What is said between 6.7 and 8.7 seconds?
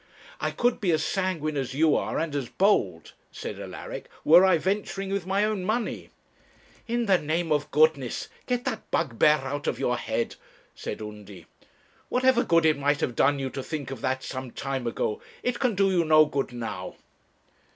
'In the name of goodness get